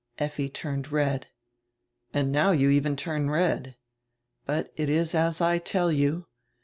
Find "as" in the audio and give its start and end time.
5.13-5.41